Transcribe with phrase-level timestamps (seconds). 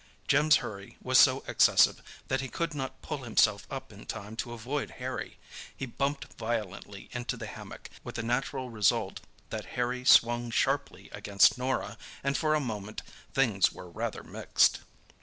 [0.27, 4.51] Jim's hurry was so excessive that he could not pull himself up in time to
[4.51, 5.37] avoid Harry.
[5.77, 9.19] He bumped violently into the hammock, with the natural result
[9.51, 13.03] that Harry swung sharply against Norah, and for a moment
[13.35, 14.79] things were rather mixed.